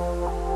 [0.00, 0.49] 王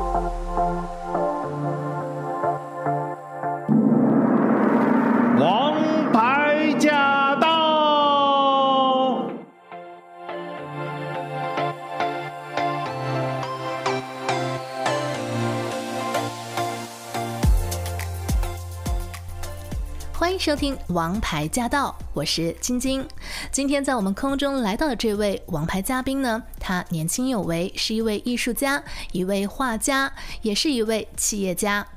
[20.45, 23.03] 收听《王牌驾到》，我是晶晶。
[23.51, 30.13] 今天在我们空中来到的这位王牌嘉宾呢，他年轻有为，是一位艺术家，一位画家，
[30.43, 31.87] 也是一位企业家。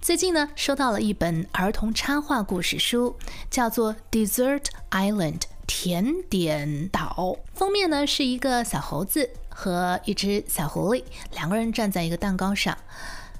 [0.00, 3.14] 最近呢，收到了一本儿童插画故事书，
[3.50, 7.36] 叫做《Dessert Island》甜点岛。
[7.52, 11.04] 封面呢是一个小猴子和一只小狐狸，
[11.34, 12.74] 两个人站在一个蛋糕上。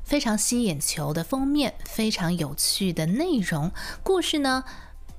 [0.08, 3.70] 非常吸眼球的封面，非常有趣的内容。
[4.02, 4.64] 故事呢，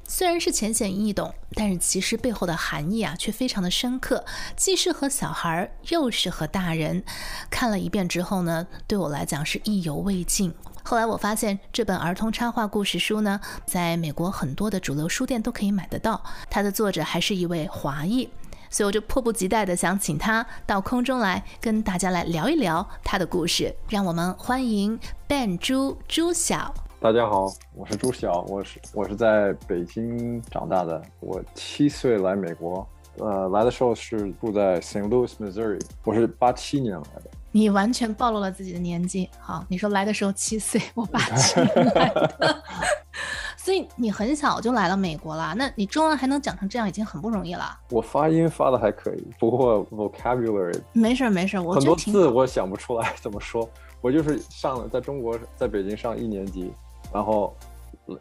[0.08, 4.26] 虽然是浅显易懂，但是其实背后的含义啊，却非常的深刻，
[4.58, 7.04] 既适合小孩，又适合大人。
[7.52, 10.52] 看了一遍之后呢，对我来讲是意犹未尽。
[10.82, 16.24] 后来我发现这本儿童插画故事书呢，在美国很多的主流书店都可以买得到。
[16.50, 18.28] 它的作者还是一位华裔。
[18.70, 23.76] 所以我就迫不及待的想请他到空中来跟大家来聊一聊他的故事。
[23.90, 26.74] 让我们欢迎 Ben 朱朱晓。
[27.00, 31.02] 大家好，我是朱晓，我是我是在北京长大的。
[31.20, 35.08] 我七岁来美国，呃，来的时候是住在 St.
[35.08, 35.82] Louis, Missouri。
[36.04, 37.32] 我是八七年来的。
[37.52, 39.28] 你完全暴露了自己的年纪。
[39.40, 42.64] 好，你说来的时候七岁，我八七年来的。
[43.70, 47.66] 所以你很小就来了美国了，那你中文还能讲成这样，已经很不容易了。
[47.92, 53.70] 我发音发的还可以，不过 vocabulary 没事没事，我很多字我想不出来 怎么说。
[54.02, 56.74] 我就是上了在中国，在北京上一年级，
[57.14, 57.56] 然后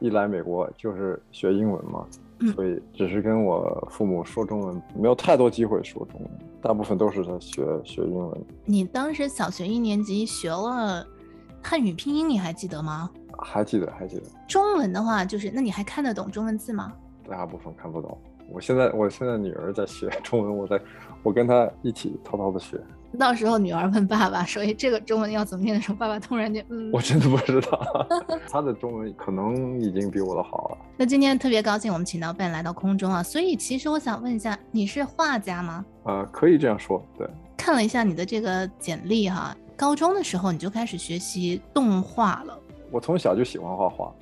[0.01, 2.05] 一来美国就是学英文嘛，
[2.41, 8.39] 嗯、所以只是跟我父母说中文，没有太多机会说中文，大部分都是在学学英文。
[8.67, 11.07] 你当时小学一年级学了
[11.63, 13.09] 汉语拼音，你还记得吗？
[13.39, 14.23] 还记得，还记得。
[14.47, 16.93] 中文的话，就是那你还看得懂中文字吗？
[17.29, 18.17] 大部分看不懂。
[18.51, 20.81] 我现在，我现在女儿在学 中文，我在，
[21.23, 22.81] 我跟她一起偷偷的学。
[23.19, 28.07] 到时候女儿问爸爸说：“哎，这个中文要怎么念的时候，爸爸突然间，嗯，我真的不知道。
[28.51, 30.79] 他的中文可能已经比我的好了。
[30.97, 33.23] 那今天特别高兴，我们请到 Ben 来到空中啊。
[33.23, 35.85] 所以其实我想问一下，你是画家吗？
[36.05, 37.27] 呃，可以这样说，对。
[37.57, 42.58] 看了一下你的这个简历哈，高中的时候你就开始学习动画了。
[42.91, 44.13] 我从小就喜欢画画，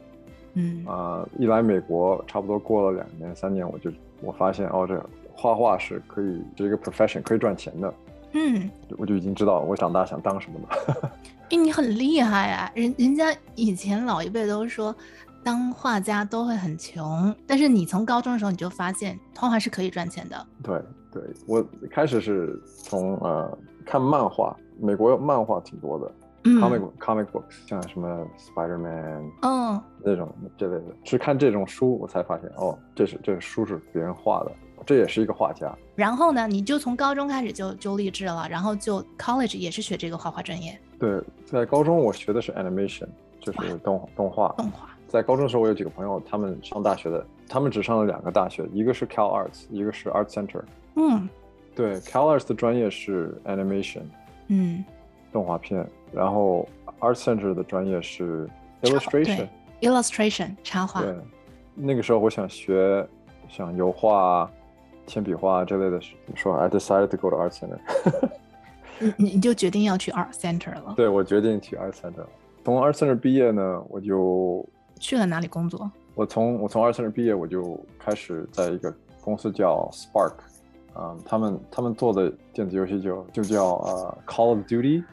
[0.54, 3.90] 嗯，啊、呃，一来美国，差不多过了两年三年，我就
[4.20, 5.00] 我发现哦，这
[5.34, 7.94] 画画是可以这个 profession 可以赚钱的，
[8.32, 11.10] 嗯，我就已经知道我长大想当什么了。
[11.50, 12.72] 哎，你很厉害啊！
[12.74, 14.92] 人人家以前老一辈都说，
[15.44, 20.46] 当画家都会很穷，但是你从高中的时候你就发现画画是可以赚钱的。
[20.60, 26.10] 对对，我开始是从呃看漫画，美国漫画挺多的。
[26.60, 34.52] Comic comic books 像什么 Spider-Man，嗯，那种这类的，是看这种书我才发现哦，这是这书是别人画的，
[34.84, 35.76] 这也是一个画家。
[35.94, 40.78] 然后呢，你就从高中开始就就立志了，然后就 college 也是学这个画画专业。
[40.98, 43.06] 对，在高中我学的是 animation，
[43.40, 44.54] 就是动动画。
[44.56, 44.88] 动画。
[45.08, 50.60] 在高中的时候，我有几个朋友，他们上大学的，他们只上了两个大学，一个是 Cal Arts，一个是 Art Center。
[50.96, 51.28] 嗯，
[51.76, 54.02] 对，Cal Arts 的专业是 animation，
[54.48, 54.84] 嗯，
[55.36, 55.86] 动画片。
[56.12, 56.66] 然后
[57.00, 58.48] Art Center 的专业是
[58.80, 61.02] illustration，illustration 插画。
[61.02, 61.14] 对，
[61.74, 63.06] 那个时候我想学
[63.50, 64.50] 像油画、
[65.06, 66.00] 铅笔画这类的，
[66.34, 67.78] 说 I decided to go to Art Center。
[69.18, 70.94] 你你就决定要去 Art Center 了？
[70.96, 72.24] 对，我决定去 Art Center。
[72.64, 74.66] 从 Art Center 毕业呢，我就
[74.98, 75.90] 去了哪里工作？
[76.14, 80.36] 我从我从 Art Center 毕业，我就开始在一个公司叫 Spark，
[80.94, 85.04] 啊、呃，他们他们做的电子游戏就就叫呃 Call of Duty。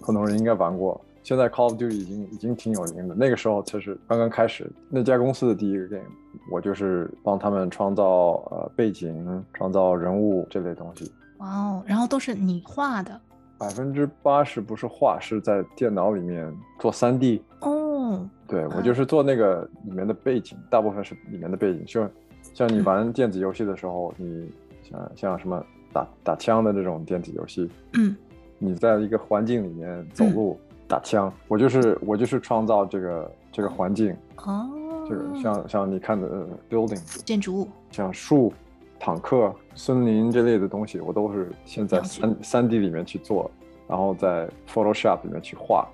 [0.00, 3.14] 很多人应该玩过，现在 Call of Duty 已经已经挺有名的。
[3.14, 6.08] 那个时候才是刚刚开始，那家公司的第一个 game，
[6.50, 8.04] 我就是帮他们创造
[8.50, 11.10] 呃背景、创造人物这类东西。
[11.38, 13.20] 哇哦，然后都是你画的？
[13.58, 17.40] 百分之八十不是画，是在电脑里面做 3D。
[17.60, 21.84] 哦，对，我就是做那个里面的背景，大部分是里面的背景。
[21.84, 22.08] 就
[22.54, 24.42] 像你玩电子游戏的时候，嗯、
[24.82, 25.62] 你像像什么
[25.92, 28.16] 打打枪的这种电子游戏，嗯。
[28.58, 34.14] 你在一个环境里面走路、嗯、打枪，我就是我就是创造这个这个环境。
[34.44, 34.68] 哦，
[35.08, 38.52] 这个像像你看的 building 建筑物，像树、
[38.98, 43.50] 坦克、森林这类的东西，我都是先在三三 D 里面去做，
[43.86, 45.88] 然后在 Photoshop 里面去画，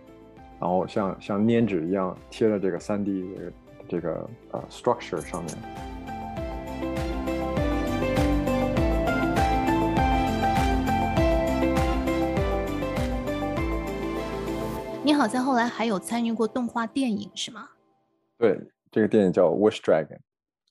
[0.59, 3.53] 然后像像粘纸一样贴在这个三 D 的
[3.89, 5.55] 这个呃 structure 上面。
[15.05, 17.69] 你好像后来还有参与过动画电影是吗？
[18.39, 18.59] 对，
[18.91, 20.07] 这个电影叫《Wish Dragon》。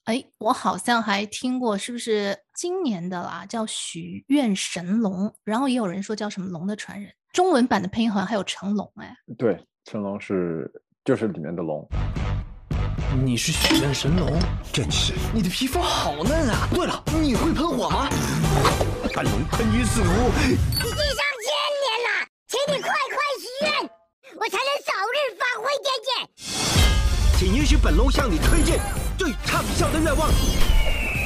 [0.06, 3.45] 哎，我好像还听过，是不是今年的啦？
[3.47, 7.12] 叫《许愿神龙》，然后也有人说叫什么《龙的传人》。
[7.31, 9.15] 中文版的配音好像还有成龙哎。
[9.38, 10.69] 对，成龙是
[11.06, 11.88] 就是里面的龙。
[13.24, 14.27] 你是许愿神龙，
[14.74, 15.13] 真是！
[15.31, 16.68] 你的皮肤好嫩啊。
[16.74, 18.09] 对了，你会喷火吗？
[19.13, 20.03] 喷龙喷于死无。
[20.03, 23.89] 已经上千年了，请你快快许愿，
[24.35, 26.27] 我才能早日发挥点点。
[27.38, 28.80] 请允许本龙向你推荐。
[29.15, 30.27] 最畅销的愿望，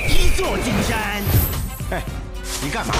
[0.09, 1.23] 一座金山。
[1.91, 2.03] 哎，
[2.61, 2.93] 你干嘛？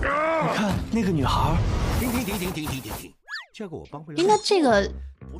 [0.00, 1.56] 你看那个女孩。
[1.98, 3.14] 停停停停停停停停！
[3.52, 4.16] 这个我帮不了。
[4.18, 4.88] 应该这个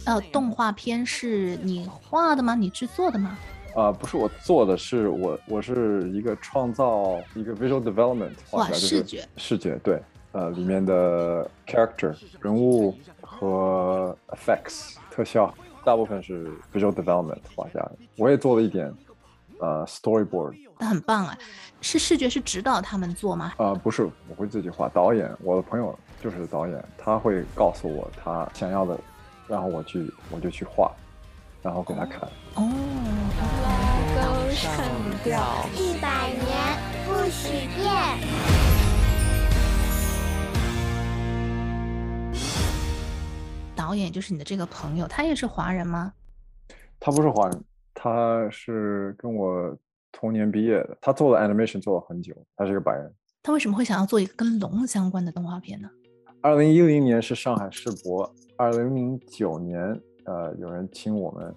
[0.07, 2.55] 呃动画片是你画的吗？
[2.55, 3.39] 你制作的吗？
[3.75, 10.03] 啊、呃，不是我做的，是我我是一个创造一个 visual development 画哇，视觉视觉对，
[10.33, 12.99] 呃里面的 character 人物
[13.29, 15.53] 和 effects 特效。
[15.85, 18.93] 大部分是 visual development 画下的，我也做了一点，
[19.59, 20.55] 呃，storyboard。
[20.79, 21.39] 那很棒啊！
[21.81, 23.55] 是视觉是指导他们做吗？
[23.57, 24.89] 呃，不是，我会自己画。
[24.89, 28.99] 导演，我的朋友就是导演，他会告诉我他想要的，
[29.47, 30.93] 然后我去我就去画，
[31.63, 32.29] 然后给他看。
[32.55, 32.69] 哦。
[33.63, 33.73] 拉
[34.15, 34.75] 钩上
[35.25, 35.41] 吊，
[35.75, 36.77] 一百年
[37.07, 38.68] 不许变。
[43.89, 46.13] 导演就是你的这个朋友，他也是华人吗？
[47.01, 47.65] 他不是华人，
[47.95, 49.75] 他是跟我
[50.13, 50.99] 同年毕业的。
[51.01, 53.11] 他做了 animation 做了很久，他是个白人。
[53.43, 55.89] 他为什么会想要做一个跟龙相关的动画片呢？
[56.43, 61.55] 二零一零年是上海世博，二零零九年，呃，有人请我们，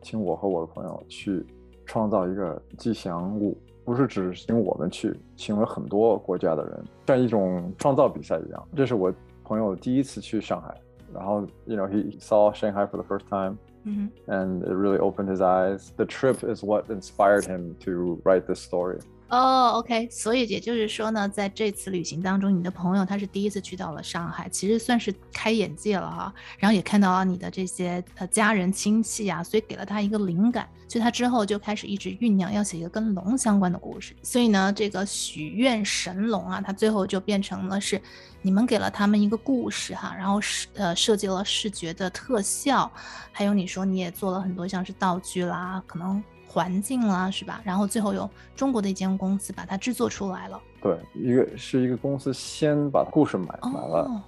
[0.00, 1.44] 请我和我的朋友去
[1.84, 8.68] 创造一个吉祥物，不是只请我们去，请了很多国家的人，像一种创造比赛一样。
[8.74, 9.12] 这是我
[9.44, 10.74] 朋友第一次去上海。
[11.16, 14.08] 然后，you know, he saw Shanghai for the first time, mm-hmm.
[14.30, 15.92] and it really opened his eyes.
[15.96, 19.00] The trip is what inspired him to write this story.
[19.28, 26.32] 哦、，OK，所以也就是说呢，在这次旅行当中，你的朋友他是第一次去到了上海，其实算是开眼界了哈。
[26.58, 34.14] 然后也看到了你的这些呃家人亲戚啊，所以给了他一个灵感，所以他之后就开始一直酝酿要写一个跟龙相关的故事。
[34.22, 38.00] 所以呢，这个许愿神龙啊，它最后就变成了是
[38.42, 42.88] 你们给了他们一个故事哈，然后是呃设计了视觉的特效，
[43.32, 46.22] 还有你说你也做了很多像是道具啦，可能。
[46.56, 47.60] 环境啦，是吧？
[47.62, 50.58] 然后最后有中国的一间公司把它制作出来了。
[50.80, 54.22] 对，一个是一个公司先把故事买买了，哦，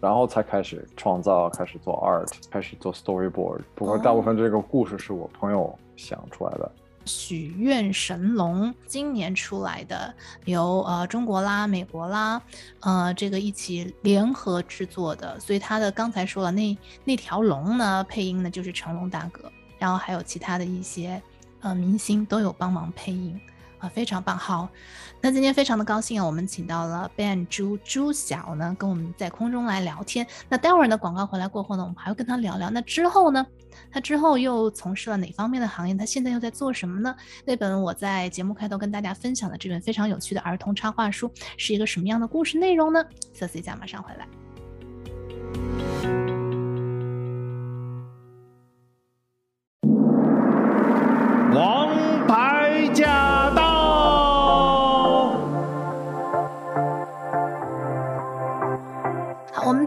[0.00, 3.60] 然后才开始创造，开始做 art，开始做 storyboard。
[3.74, 6.72] 不过大部分这个故事是我朋友想出来的。
[7.04, 10.14] 许愿神龙今年出来的，
[10.46, 12.40] 由呃中国啦、美国啦，
[12.80, 15.38] 呃这个一起联合制作的。
[15.38, 21.22] 所以他的刚才说了那那条龙呢，配音呢就是成龙大哥，然后还有其他的一些。
[21.64, 23.40] 呃，明星都有帮忙配音
[23.78, 24.36] 啊，非常棒。
[24.36, 24.68] 好，
[25.22, 30.26] 那今天非常的高兴啊，我们请到了 Ben 朱朱晓呢，跟我们在空中来聊天。
[30.46, 32.68] 那待会儿呢，广告回来过后呢，我们还会跟他聊聊。
[32.68, 33.46] 那之后呢，
[33.90, 35.94] 他之后又从事了哪方面的行业？
[35.94, 37.16] 他现在又在做什么呢？
[37.46, 43.02] 那本我在节目开头跟大家分享的这本非常有趣的儿童插画书，是一个什么样的故事内容呢？
[43.32, 44.43] 休息一下，马上回来。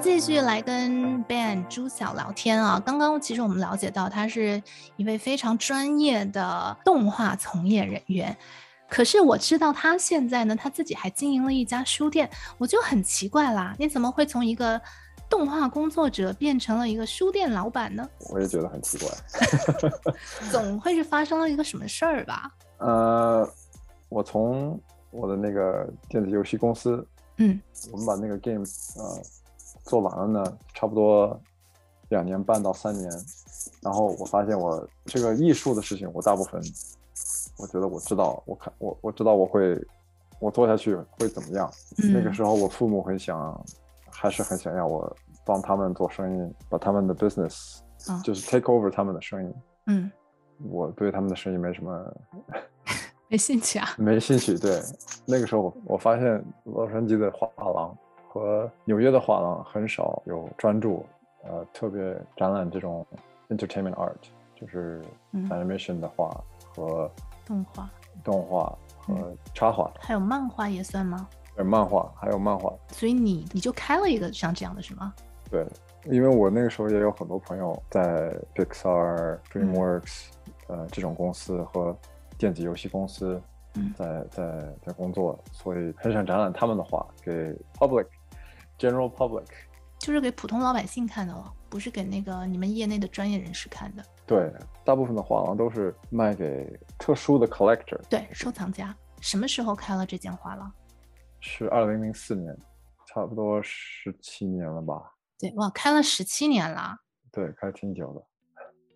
[0.10, 2.82] 继续来跟 Ben 朱晓聊天啊。
[2.84, 4.64] 刚刚其实我们了解到，他是
[4.96, 8.36] 一位非常专业的动画从业人员。
[8.90, 14.82] 可是我知道他现在呢，他自己还经营了一家书店，我就很奇怪啦，你怎么会从一个
[15.30, 18.10] 动画工作者变成了一个书店老板呢？
[18.32, 19.10] 我也觉得很奇怪，
[20.50, 22.50] 总会是发生了一个什么事儿吧？
[22.78, 23.48] 呃，
[24.08, 24.80] 我从
[25.12, 27.06] 我的那个电子游戏公司，
[27.40, 27.60] 嗯，
[27.92, 28.64] 我们把那个 game
[28.96, 29.22] 呃
[29.88, 31.39] 做完了呢，差不多
[32.10, 33.10] 两年半到三年，
[33.82, 36.62] 然后我发现我这个艺术的事情，我大部分
[37.58, 39.84] 我觉得我知道，我看我我知道我会
[40.39, 41.72] 我做下去会怎么样。
[42.03, 43.65] 嗯，那个时候我父母很想。
[44.20, 45.15] 还是很想要我
[45.46, 49.53] 帮他们做生意，把他们的 business，哦，就是 take over 他们的生意。
[49.86, 50.12] 嗯，
[50.72, 52.13] 我对他们的生意没什么，
[53.29, 53.89] 没兴趣啊。
[53.96, 54.58] 没兴趣。
[54.58, 54.82] 对，
[55.24, 57.96] 那个时候我发现洛杉矶的画廊
[58.38, 61.06] 和纽约的画廊很少有专注，
[61.44, 63.06] 呃，特别展览这种
[63.50, 64.15] entertainment art，
[64.56, 65.01] 就是
[65.34, 66.29] animation 的画
[66.75, 67.10] 和
[67.46, 67.89] 动画、
[68.24, 71.27] 动画和插画，还有漫画也算吗？
[71.65, 75.13] 漫画还有漫画，所以你你就开了一个像这样的是吗？
[75.50, 75.65] 对，
[76.06, 80.27] 因为我那个时候也有很多朋友在 Pixar、DreamWorks，
[80.67, 81.98] 嗯、呃这种公司和
[82.38, 83.41] 电子游戏公司
[83.96, 88.06] 在，在在在工作，所以很想展览他们的画给 public、
[88.77, 89.46] general public，
[90.00, 94.03] 就是给普通老百姓看的了，不是给那个你们业内的专业人士看的。
[94.25, 94.51] 对，
[94.84, 96.67] 大部分的画廊都是卖给
[96.98, 98.96] 特殊的 collector，对，收藏家。
[99.22, 100.72] 什么时候开了这间画廊？
[101.39, 102.55] 是二零零四年，
[103.07, 105.13] 差不多十七年了吧。
[105.39, 106.98] 对，哇，开了十七年了。
[107.31, 108.24] 对，开挺久的。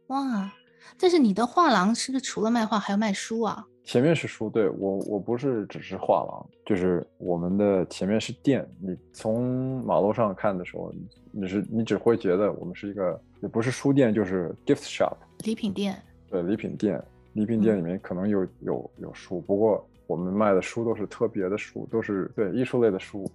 [0.07, 0.51] 哇，
[0.99, 3.65] 但是你的画廊是不是除了卖画还要卖书啊？
[3.83, 8.65] 前面是书，对，我我不是只是画廊，就是我们的前面是店。
[8.79, 10.93] 你从马路上看的时候，
[11.31, 15.99] 你是你只会觉得我们是一个，也不是书店，就是 gift shop，礼品店。
[16.29, 23.29] 对，礼品店，礼品店里面可能有、嗯、有有书，不过我们卖的书都是特别的书，都是对艺术类的书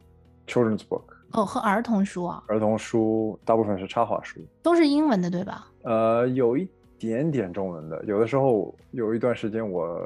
[0.47, 1.03] ，children's book。
[1.33, 2.45] 哦，和儿童书啊？
[2.47, 5.67] 儿童书大部分是插画书，都是英文的，对吧？
[5.83, 6.67] 呃，有一
[6.99, 8.05] 点点中文的。
[8.05, 9.99] 有的时候有一段时间我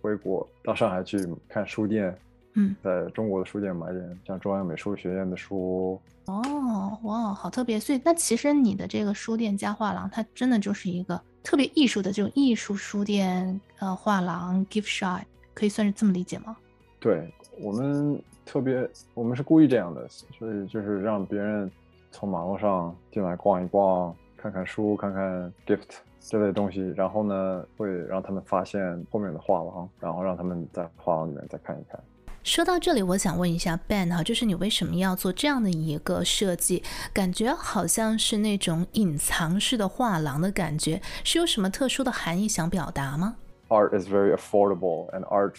[0.00, 2.16] 回国到上海去看书店，
[2.54, 6.00] 嗯，在中国的书店买点像中央美术学院的书。
[6.26, 7.78] 哦，哇，好特别。
[7.78, 15.22] 所以那其实你的这个书店加画廊，它真的就是一个特别艺术的这种艺术书店，呃，画廊 gift shop，
[15.52, 16.56] 可以算是这么理解吗？
[17.00, 18.22] 对，我们。
[18.46, 21.68] 特别，我们是故意这样的，所以就是让别人
[22.10, 25.94] 从马路上进来逛一逛，看看书，看看 gift
[26.26, 32.00] 这类东西，然后呢，会让他们发现后面的画廊，然后让他们在画廊里面再看一看。
[32.42, 36.82] 说到这里，我想问一下 Ben 哈，就是你为什么要做这样的一个设计？
[37.12, 43.36] 感觉好像是那种隐藏式的画廊的感觉，是有什么特殊的含义想表达吗
[43.68, 45.56] ？Art is very affordable, and art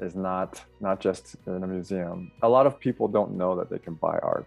[0.00, 2.30] is not not just in a museum.
[2.40, 4.44] A lot of people don't know that they can buy art.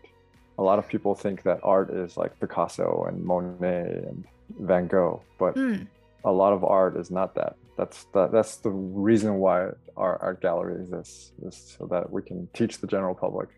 [0.58, 4.24] A lot of people think that art is like Picasso and Monet and
[4.61, 5.87] Van Gogh, but mm.
[6.25, 7.54] a lot of art is not that.
[7.76, 12.49] That's that, that's the reason why our art gallery exists, is so that we can
[12.52, 13.49] teach the general public,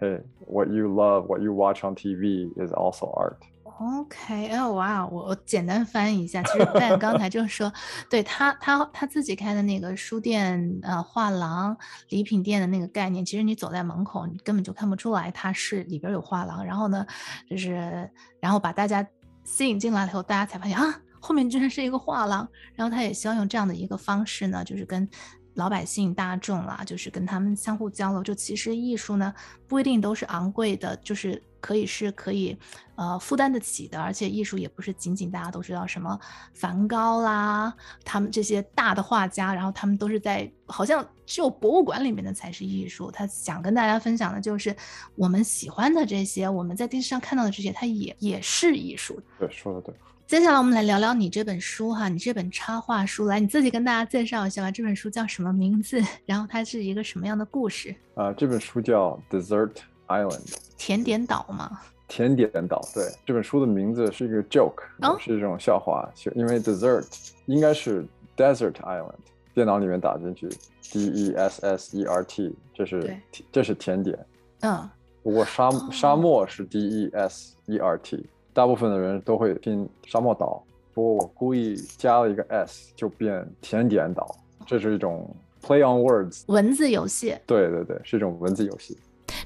[0.00, 3.38] hey, what you love, what you watch on TV is also art.
[3.78, 7.70] OK，哎哇，我我简单翻译一下，其实 Ben 刚才就是说，
[8.08, 11.76] 对他他他自己开的那个书店、呃画廊、
[12.08, 16.64] 礼品店的那个概念，其实你走在门口，你根本就看不出来它是里边有画廊。
[16.64, 17.04] 然后呢，
[17.50, 18.08] 就是
[18.40, 19.06] 然后把大家
[19.43, 22.47] 吸引进来了以后，大家才发现啊，后面居然是一个画廊。
[22.75, 25.07] 然后他也希望用这样的一个方式呢，就是跟。
[25.55, 28.23] 老百姓大众啦，就是跟他们相互交流。
[28.23, 29.33] 就其实艺术呢，
[29.67, 32.57] 不一定都是昂贵的，就是可以是可以，
[32.95, 34.01] 呃，负担得起的。
[34.01, 36.17] 而且艺术也不是仅仅大家都知道什么
[36.53, 37.73] 梵高啦，
[38.05, 43.11] 他们这些大的画家，然后他们都是在好像只有博物馆里面的才是艺术。
[43.11, 44.75] 他想跟大家分享的就是
[45.15, 49.21] 我们喜欢的这些，我们在电视上看到的这些，它也也是艺术。
[49.37, 49.93] 对，说的对。
[50.31, 54.71] 接下来我们来聊聊你这本书哈，你这本插画书，来你自己跟大家介绍一下吧。
[54.71, 56.01] 这本书叫什么名字？
[56.25, 57.91] 然后它是一个什么样的故事？
[58.15, 59.73] 啊、呃，这本书叫 Dessert
[60.07, 61.81] Island，甜点岛吗？
[62.07, 63.03] 甜点岛，对。
[63.25, 67.05] 这本书的名字是一个 joke，、哦、是一种笑话，因为 dessert
[67.47, 68.07] 应该是
[68.37, 69.11] Desert Island，
[69.53, 70.47] 电脑里面打进去
[70.93, 73.17] D E S S E R T，这是
[73.51, 74.17] 这是甜点。
[74.61, 74.89] 嗯。
[75.23, 78.25] 不过沙、哦、沙漠是 D E S E R T。
[78.53, 80.61] 大部分的人都会拼沙漠岛，
[80.93, 84.35] 不过我故意加了一个 s，就变甜点岛。
[84.65, 87.35] 这是一种 play on words 文字游戏。
[87.47, 88.97] 对对对，是一种文字游戏。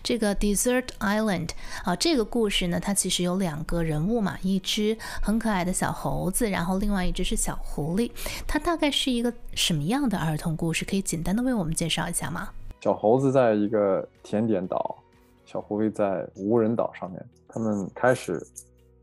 [0.03, 1.49] 这个 Dessert Island
[1.83, 8.11] 啊，这个故事呢，它其实有两个人物嘛，一只很可爱的小猴子，然后另外一只是小狐狸。
[8.47, 10.83] 它大概是一个什么样的儿童故事？
[10.83, 12.49] 可以简单的为我们介绍一下吗？
[12.81, 14.95] 小猴子在一个甜点岛，
[15.45, 18.45] 小狐狸在无人岛上面，他们开始。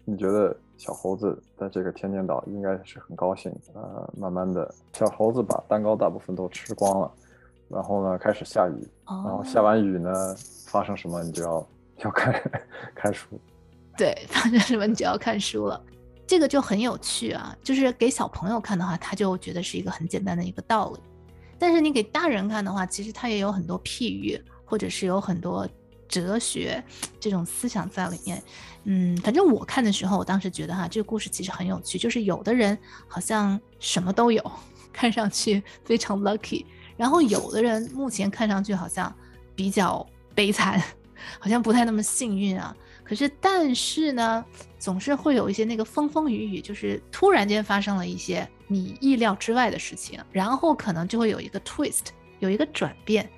[0.05, 7.13] 你觉得小猴子在这个天天岛应该是很高兴，呃，慢慢的小猴子把蛋糕大部分都吃光了，
[7.69, 10.13] 然后呢开始下雨，然后下完雨呢
[10.67, 11.67] 发生什么你就要
[11.99, 12.35] 要看
[12.97, 13.41] 看书，
[13.97, 15.81] 对，发生什么你就要看书了，
[16.27, 21.01] 这个就很有趣啊，就是给小朋友看的话，他就觉得是一个很简单的一个道理，
[21.61, 25.65] 但是你给大人看的话，其实他也有很多譬喻，或者是有很多。
[26.13, 26.85] 哲学
[27.19, 28.43] 这种思想在里面，
[28.85, 32.79] 嗯，反正我看的时候，我当时觉得哈，这个故事其实很有趣，就是有的人
[33.09, 34.53] 好像什么都有，
[34.93, 36.67] 看上去非常 lucky，
[36.99, 39.11] 然后有的人目前看上去好像
[39.57, 40.79] 比较悲惨，
[41.39, 42.77] 好像不太那么幸运啊。
[43.03, 44.45] 可是但是呢，
[44.79, 53.31] 总是会有一些那个风风雨雨，就是突然间发生了一些你意料之外的事情，然后可能就会有一个 twist，有一个转变。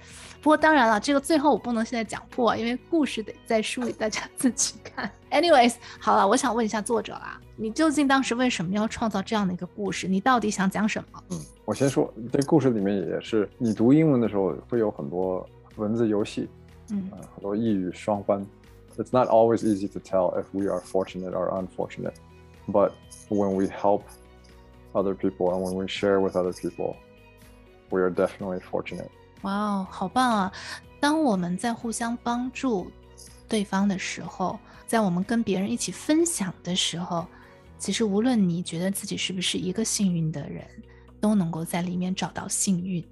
[0.45, 5.11] 不过当然了，这个最后我不能现在讲破，因为故事得在书里大家自己看。
[5.31, 10.07] Anyways，好了，我想问一下作者啦，你究竟当时为什么要创造这样的一个故事？
[10.07, 11.25] 你到底想讲什么？
[11.31, 16.47] 嗯，我先说，这故事里面也是，你读英文的时候会有很多文字游戏，
[16.91, 18.47] 嗯，呃、很多一语双关。
[18.99, 22.17] It's not always easy to tell if we are fortunate or unfortunate,
[22.69, 22.93] but
[23.31, 24.03] when we help
[24.93, 26.97] other people and when we share with other people,
[27.89, 29.09] we are definitely fortunate.
[29.45, 30.53] 哇哦，好棒啊！
[31.01, 32.91] 当我们在互相帮助
[33.49, 37.27] 对方的时候，在我们跟别人一起分享的时候，
[37.79, 40.67] 其实无论你觉得自己是不是一个幸运的人，
[41.21, 43.07] 都能够在里面找到幸运。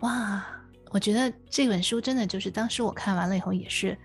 [0.00, 0.44] 哇，
[0.90, 3.96] 我觉得这本书真的就是当时我看完了以后也是。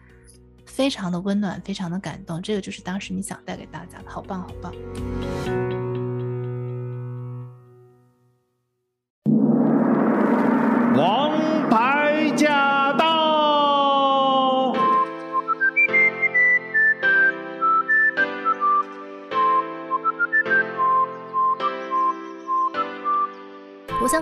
[0.66, 4.74] 非常的温暖，非常的感动，这个就是当时你想带给大家的，好棒，好棒。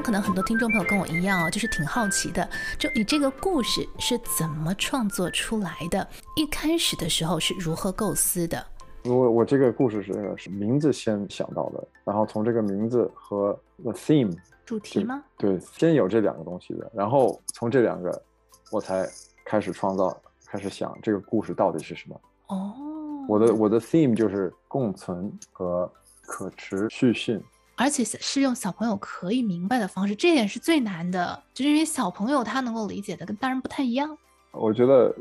[0.01, 6.05] 想，可能很多听众朋友跟我一样哦，就是挺好奇的，就你这个故事是怎么创作出来的？
[6.35, 8.65] 一开始的时候是如何构思的？
[9.05, 15.23] 我我这个故事是是名字先想到的，然后从这个名字和 the theme 主题吗？
[15.37, 18.21] 对，先有这两个东西的，然后从这两个
[18.71, 19.07] 我才
[19.45, 20.15] 开始创造，
[20.47, 22.21] 开始想这个故事到底是什么。
[22.47, 22.73] 哦，
[23.27, 25.91] 我的我的 theme 就是共存和
[26.25, 27.41] 可持续性。
[27.81, 34.15] 而且是用小朋友可以明白的方式，这一点是最难的，就是因为小朋友他能够理解的跟大人不太一样。
[34.51, 35.11] 我觉得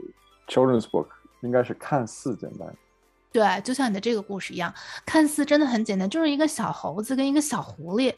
[0.47, 1.07] children's book
[1.41, 2.69] 应该是看似简单，
[3.33, 4.71] 对，就像你的这个故事一样，
[5.07, 8.15] 看似真的很简单，就是一个小猴子跟一个小狐狸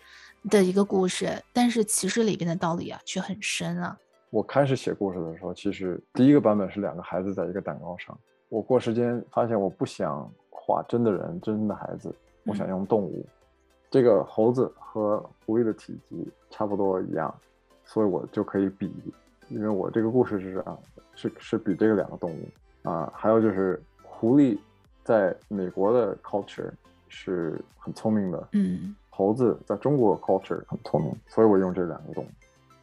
[0.51, 3.97] 的一个故事，但是其实里边的道理啊却很深啊。
[4.31, 8.19] 我开始写故事的时候，其实第一个版本是两个孩子在一个蛋糕上，
[8.49, 13.25] 我过时间发现我不想画真的人，真的孩子，我想用动物。
[13.25, 13.39] 嗯
[13.93, 17.33] 这个猴子和狐狸的体积差不多一样，
[17.85, 18.91] 所以我就可以比，
[19.51, 20.79] 因为我这个故事是这样，
[21.15, 24.59] 是是比这个两个动物啊，还有就是狐狸
[25.05, 26.71] 在美国的 culture
[27.07, 32.29] 是很聪明的，嗯，猴子在中国 culture 很聪明，所以我用这两个动物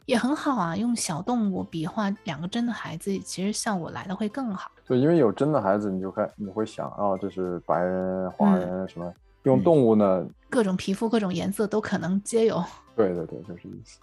[0.06, 4.69] 也很好啊，用小动物比划两个真的孩子，其实效果来的会更好。
[4.86, 9.08] 对，因为有真的孩子，你就看你会想啊、哦，这是白人、华人什么。
[9.08, 12.64] 嗯用动物呢，嗯、各种皮肤、各种颜色都可能皆有。
[12.96, 14.00] 对对对，就是意思。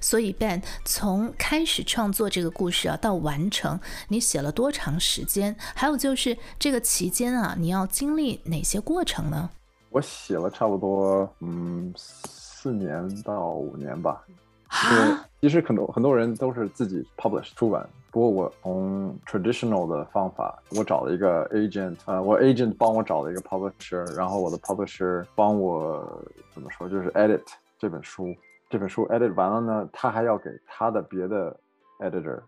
[0.00, 5.56] 所以 Ben 从开始创作这个故事啊，到完成，你写了多长时间？
[5.74, 9.50] 还有就是这个期间啊，你要经历哪些过程呢？
[9.88, 14.22] 我写了差不多嗯四年到五年吧。
[14.68, 15.26] 啊？
[15.40, 17.88] 其实很多很多人都是自己 publish 出版。
[18.12, 26.22] 不过我从 traditional 的方法，我找了一个 agent，呃，我 agent 帮我找了一个 publisher，然后我的 publisher 帮我
[26.52, 27.40] 怎么说，就是 edit
[27.78, 28.26] 这本书，
[28.68, 31.58] 这本书 edit 完了呢，他还要给他的别的
[32.00, 32.38] editor，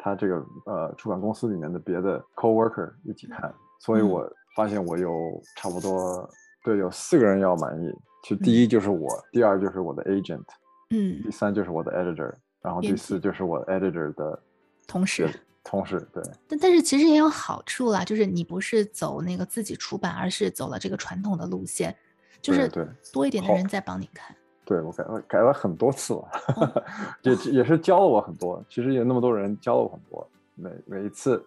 [0.00, 6.28] 他这个呃出版公司里面的别的 co-worker 一起看，所以我发现我有差不多
[6.64, 10.42] 对有四个人要满意，其实第一就是我，嗯、第二就是我的 agent，
[10.90, 14.36] 嗯，第三就是我的 editor，然后第四就是我 editor 的。
[14.86, 15.28] 同时，
[15.64, 21.96] 同时，对，但但是其实也有好处啦，就是你不是走那个自己出版，而是走了这个传统的路线，
[22.40, 24.34] 就是对多一点的人在帮你看。
[24.64, 26.82] 对，我改了改了很多次了，哦、
[27.22, 28.64] 也也是教了我很多。
[28.68, 31.44] 其实有那么多人教了我很多，每每一次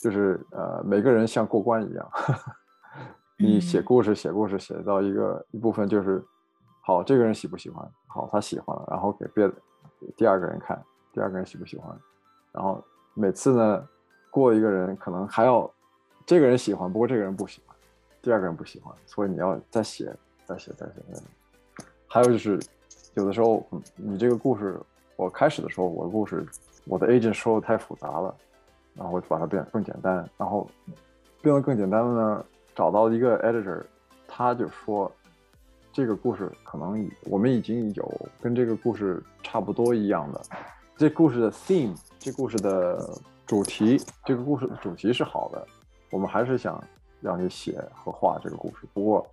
[0.00, 2.10] 就是呃每个人像过关一样，
[3.38, 6.22] 你写故事写故事写到一个一部分就是
[6.82, 7.90] 好，这个人喜不喜欢？
[8.06, 9.54] 好，他喜欢了，然后给别的
[10.16, 10.80] 第二个人看，
[11.12, 11.98] 第二个人喜不喜欢？
[12.52, 12.82] 然后
[13.14, 13.88] 每次呢，
[14.30, 15.70] 过一个人可能还要，
[16.26, 17.76] 这个人喜欢，不过这个人不喜欢，
[18.22, 20.12] 第二个人不喜欢，所以你要再写，
[20.44, 21.22] 再写，再写，再写。
[22.06, 22.58] 还有就是，
[23.14, 24.80] 有的时候你这个故事，
[25.16, 26.46] 我开始的时候我的故事，
[26.84, 28.34] 我的 agent 说的太复杂了，
[28.94, 30.68] 然后我就把它变更简单，然后
[31.42, 33.82] 变得更简单了呢，找到一个 editor，
[34.26, 35.10] 他就说，
[35.92, 40.40] 这个故事可能我们已经有跟这个故事差不多一样的。
[40.96, 45.66] 这故事的 theme，这故事的主题，这个故事的主题是好的，
[46.10, 46.82] 我们还是想
[47.20, 48.88] 让你写和画这个故事。
[48.92, 49.24] 不过，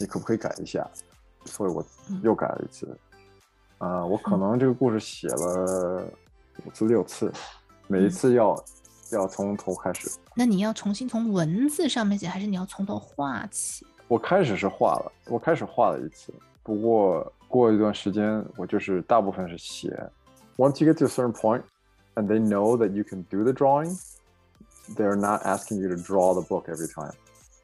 [0.00, 0.84] 你可不可以改一下？
[1.44, 1.84] 所以我
[2.22, 2.86] 又改了一次。
[3.78, 6.04] 啊、呃，我可能这个故事写了
[6.66, 7.32] 五次六次，
[7.86, 8.64] 每一次要、嗯、
[9.12, 10.10] 要从头开始。
[10.34, 13.86] 那你要重新从文字上面写，还是你要从头画起？
[14.08, 16.34] 我开始是画了，我开始画了一次。
[16.64, 19.88] 不过过一段时间，我就是大部分是写。
[20.56, 21.62] Once you get to a certain point，
[22.15, 23.97] and they know that you can do the drawing,
[24.95, 27.13] they're not asking you to draw the book every time.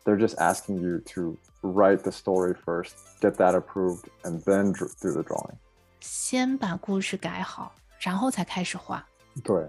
[0.03, 5.11] They're just asking you to write the story first, get that approved, and then do
[5.11, 5.57] the drawing.
[5.99, 9.03] 先把故事改好，然后才开始画。
[9.43, 9.67] 对，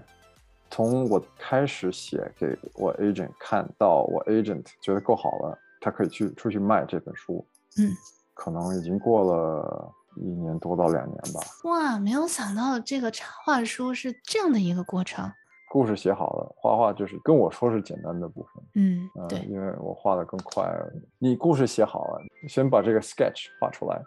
[0.70, 7.44] 从我开始写给我 agent 看到我 agent 觉得够好了，他可以去出去卖这本书。
[7.78, 7.96] 嗯，
[8.35, 11.39] 可能已经过了 一年多到两年吧。
[11.63, 15.32] 哇，没有想到这个插画书是这样的一个过程。
[15.69, 18.63] 故事写好了，画画就是跟我说是简单的部分。
[18.76, 20.69] 嗯，对，呃，因为我画的更快。
[21.17, 22.19] 你故事写好了，
[22.50, 24.04] 先把这个 sketch 画出来。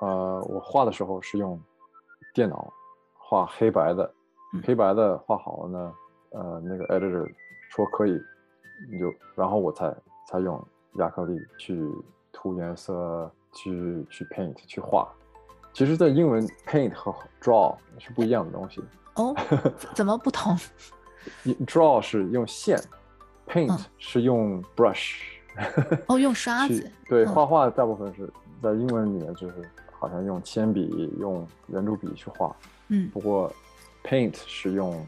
[0.00, 1.60] 呃，我画的时候是用
[2.32, 2.72] 电脑
[3.14, 4.08] 画黑白的，
[4.54, 5.92] 嗯、黑白的画好了呢，
[6.30, 7.28] 呃，那个 editor
[7.70, 8.16] 说可以，
[8.88, 9.92] 你就然后我才
[10.28, 10.64] 才用
[10.98, 11.82] 亚克力去
[12.30, 15.12] 涂颜色，去去 paint 去画。
[15.72, 18.82] 其实，在英文 paint 和 draw 是不一样的东西。
[19.14, 19.34] 哦，
[19.94, 20.58] 怎么不同
[21.44, 22.80] ？Draw 是用线
[23.46, 25.20] ，Paint 是用 brush，
[25.56, 26.90] 嗯、哦， 用刷子。
[27.08, 28.28] 对，画画大部分是
[28.62, 32.54] 在英文里面就是好像用铅笔、用圆珠笔去画。
[32.88, 33.52] 嗯，不过
[34.04, 35.04] Paint 是用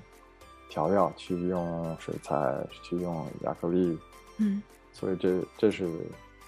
[0.68, 2.36] 调料，去用水彩，
[2.82, 3.98] 去用亚克力。
[4.38, 5.88] 嗯，所以这这是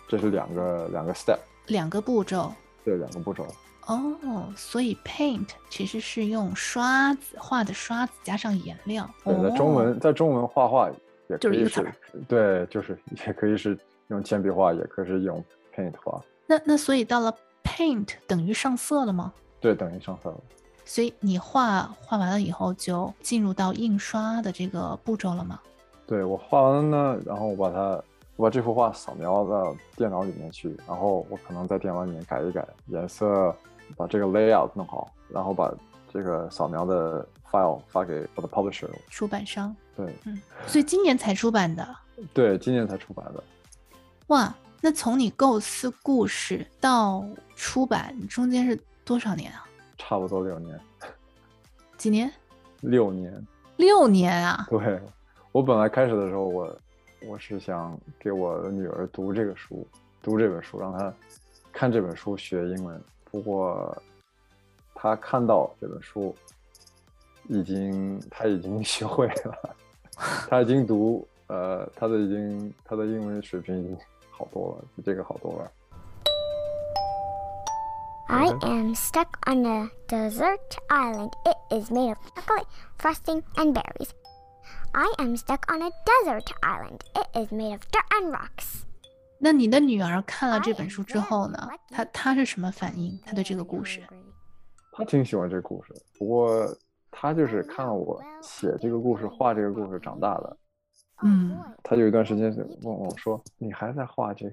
[0.09, 2.53] 这是两个两个 step，两个步骤。
[2.85, 3.47] 对，两个步骤。
[3.87, 9.09] 哦，所以 paint 其实是用刷子画的刷子加上颜料。
[9.25, 10.89] 对，在中文，在中文画画
[11.29, 11.95] 也可以是，就是
[12.29, 13.77] 对，就是也可以是
[14.09, 16.23] 用铅笔画，也可以是用 paint 画。
[16.47, 19.33] 那那所以到了 paint 等于上色了吗？
[19.61, 20.41] 对，等于上色了。
[20.85, 25.59] 所以你画画完了以后就进入到印刷的这个步骤了吗？
[26.07, 28.03] 对，我画完了呢，然后我把它，
[28.37, 33.55] 我把这幅画扫描到电脑里面去，然后我可能在电脑里面改一改颜色。
[33.97, 35.73] 把这个 layout 弄好，然后把
[36.13, 39.75] 这个扫描的 file 发给我的 publisher 出版商。
[39.97, 41.87] 对，嗯，所以今年才出版的。
[42.33, 43.43] 对，今年才出版的。
[44.29, 47.25] 哇，那从你构思故事到
[47.55, 49.67] 出版中间是多少年啊？
[49.99, 50.79] 差不多六年。
[51.97, 52.31] 几年？
[52.81, 53.47] 六年。
[53.77, 54.67] 六年啊？
[54.71, 55.01] 对，
[55.51, 56.79] 我本来开始的时候，我
[57.27, 59.87] 我是想给我的女儿读这个书，
[60.23, 61.13] 读这本书，让她
[61.73, 63.03] 看这本书学英文。
[63.32, 63.96] 不过，
[64.96, 66.36] 他看到这本书，
[67.50, 69.76] 已经他已经学会了，
[70.50, 73.98] 他已经读，呃，他的已经他的英文水平已经
[74.32, 75.72] 好多了，比这个好多了。
[78.30, 81.32] I am stuck on a desert island.
[81.46, 84.12] It is made of chocolate, frosting, and berries.
[84.92, 87.04] I am stuck on a desert island.
[87.14, 88.86] It is made of dirt and rocks.
[89.45, 91.69] 那你的女儿看了这本书之后呢？
[91.91, 93.19] 她她是什么反应？
[93.27, 94.01] 她对这个故事？
[94.93, 96.65] 她挺喜欢这个故事，不过
[97.11, 100.57] 她就是看了我写这个故事、画这个故事长大的。
[101.25, 104.53] 嗯，她有一段时间问我说：“你还在画这个？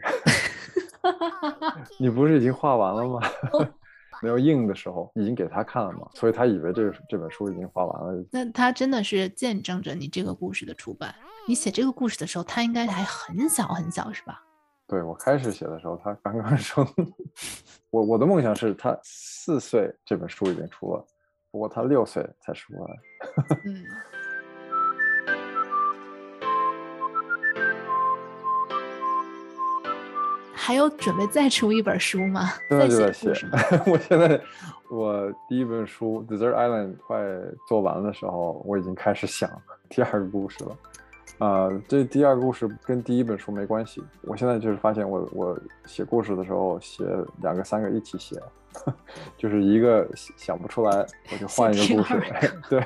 [1.99, 3.19] 你不是已经画完了吗？”
[4.21, 8.25] 没有印的时候已经给她看了嘛，所以她以为这这本书已经画完了。
[8.31, 11.13] 那她真的是见证着你这个故事的出版。
[11.47, 14.43] 你写这个故事的时候，她应该还很小很小，是吧？
[14.89, 16.83] 对，我开始写的时候，他刚刚 生。
[17.91, 21.05] 我我的梦想是他四岁这本书已经出了，
[21.51, 22.97] 不过他六岁才出来。
[23.65, 23.83] 嗯。
[30.55, 32.49] 还有准备再出一本书吗？
[32.69, 33.29] 现在就在写。
[33.85, 34.39] 我现在
[34.89, 37.19] 我第一本书《Desert Island》快
[37.67, 39.49] 做完的时候，我已经开始想
[39.87, 40.75] 第二个故事了。
[41.39, 44.03] 啊、呃，这第二个故事跟第一本书没关系。
[44.21, 47.03] 我现在就是发现我，我我写故事的时候写
[47.41, 48.37] 两个、三个一起写，
[49.37, 52.21] 就是一个想不出来，我就换一个故事。
[52.69, 52.79] 对，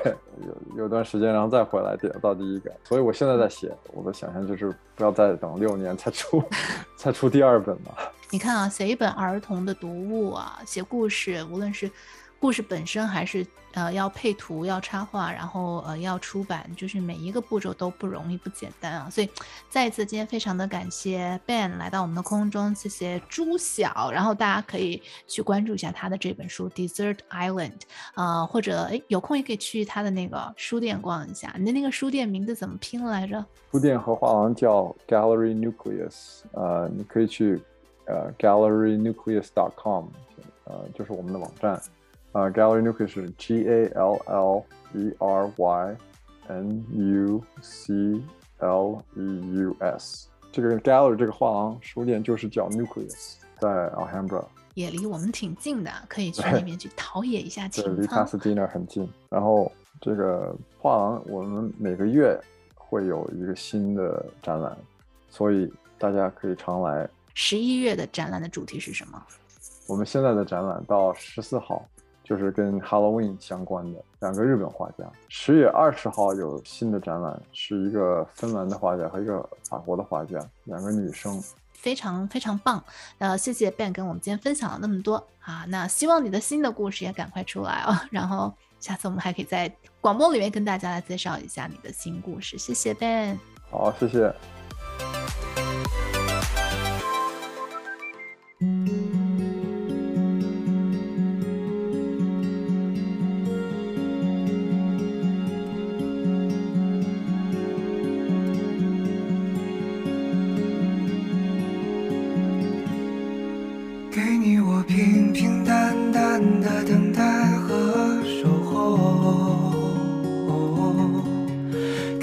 [0.46, 2.72] 有有段时间，然后再回来点到第一个。
[2.84, 6.42] 所以我现在在写，我的想象就是不要再等六年才出，
[6.96, 7.92] 才出第二本嘛。
[8.30, 11.90] 你看啊，写一本儿童的读物啊，写故事，无论是。
[12.44, 19.08] 故事本身还是呃要配图要插画，然后呃要出版，就是每一个步骤都不容易不简单啊！
[19.08, 19.30] 所以
[19.70, 27.70] 再一次今天非常的感谢 Ben 来到我们的空中，谢谢朱晓，然后大家可以去关注一下他的这本书《Desert Island》
[28.12, 31.54] 啊、呃，或者哎有空也可以去他的那个书店逛一下。
[31.58, 33.42] 你的那个书店名字怎么拼来着？
[33.72, 37.62] 书店和画廊叫 Gallery Nucleus，呃，你可以去
[38.04, 40.04] 呃 GalleryNucleus.com，
[40.64, 41.80] 呃，就是我们的网站。
[42.34, 45.96] 啊、uh,，Gallery Nucleus 是 G A L L E R Y
[46.48, 47.94] N U C
[48.58, 50.26] L E U S。
[50.50, 53.36] 这个 Gallery 这个画廊书店就是叫 Nucleus。
[53.60, 54.44] 在 Alhambra，
[54.74, 57.90] 也离我们挺近的，可以去那边去陶冶一下 情操。
[57.94, 58.06] 对，离
[58.54, 59.08] Pasadena 很近。
[59.30, 59.70] 然后
[60.00, 62.36] 这个画廊，我们每个月
[62.74, 64.76] 会有一个新的展览，
[65.30, 67.08] 所以大家可以常来。
[67.32, 69.22] 十一月的展览的主题是什么？
[69.86, 71.86] 我们现在的展览到十四号，
[72.24, 75.04] 就是跟 Halloween 相关的两个日本画家。
[75.28, 81.40] 十月二十号有新的展览，是一个芬兰的画家和一个法国的画家，两个女生。
[81.72, 82.82] 非常非常棒，
[83.18, 93.36] 呃，谢谢 Ben 跟我们今天分享了那么多啊，那希望你的新的故事也赶快出来哦， 然后下次我们还可以在广播里面跟大家来介绍一下你的新故事，谢谢 Ben。
[93.70, 94.34] 好，谢谢。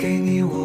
[0.01, 0.60] 给你我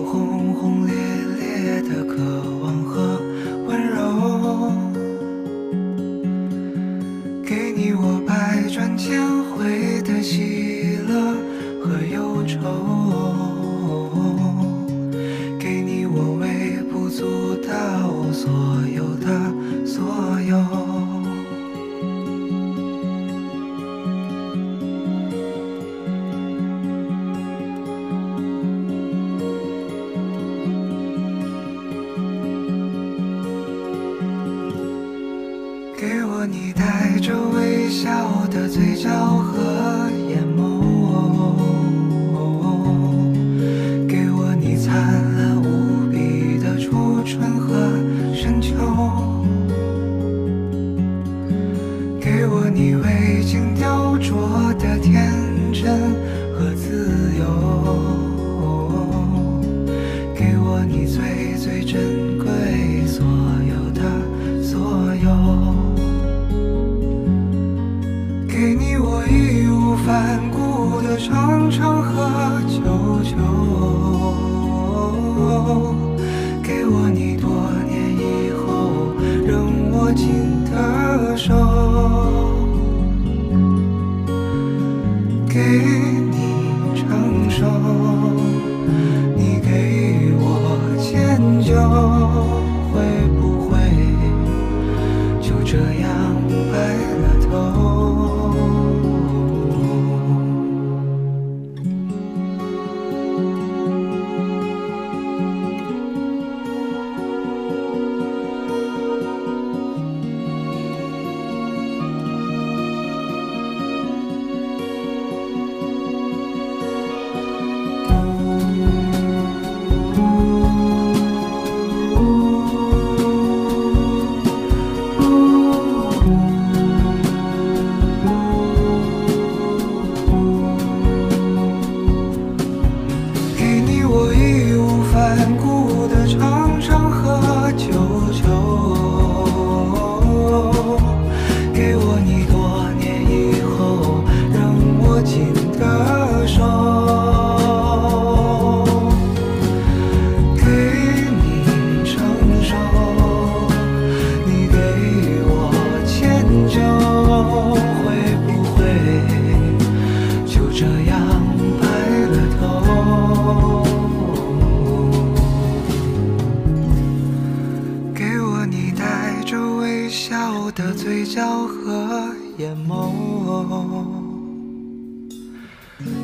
[170.66, 173.12] 我的嘴角和眼眸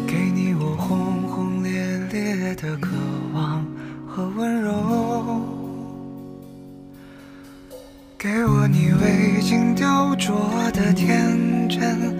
[0.05, 1.71] 给你我轰轰烈
[2.11, 2.91] 烈的渴
[3.33, 3.65] 望
[4.05, 4.73] 和温柔。
[8.19, 10.33] 给我你未经雕琢
[10.73, 12.12] 的天真。